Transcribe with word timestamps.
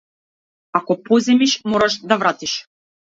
Ако 0.79 0.95
позајмиш 1.09 1.53
мораш 1.73 1.99
да 2.13 2.17
вратиш. 2.23 2.55